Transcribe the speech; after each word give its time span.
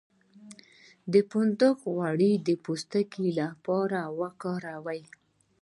د 1.11 1.13
فندق 1.29 1.77
غوړي 1.93 2.31
د 2.47 2.49
پوستکي 2.63 3.27
لپاره 3.41 3.99
وکاروئ 4.19 5.01